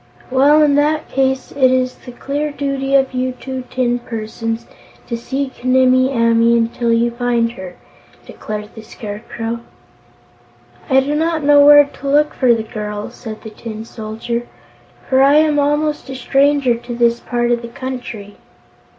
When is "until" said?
6.57-6.91